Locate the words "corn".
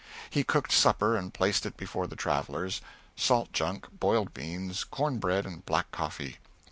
4.83-5.19